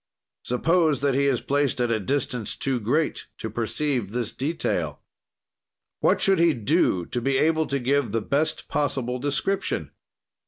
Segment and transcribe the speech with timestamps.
[0.43, 4.99] "Suppose that he is placed at a distance too great to perceive this detail.
[5.99, 9.91] "What should he do to be able to give the best possible description?